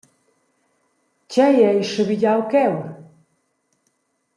Tgei 1.27 1.57
ei 1.69 1.79
schabegiau 1.87 2.41
cheu? 2.51 2.75